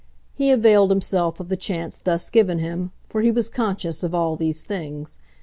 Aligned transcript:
He 0.33 0.49
availed 0.49 0.89
himself 0.89 1.39
of 1.39 1.47
the 1.47 1.55
chance 1.55 1.99
thus 1.99 2.31
given 2.31 2.57
him, 2.57 2.91
for 3.07 3.21
he 3.21 3.29
was 3.29 3.49
conscious 3.49 4.01
of 4.01 4.15
all 4.15 4.35
these 4.35 4.63
things. 4.63 5.19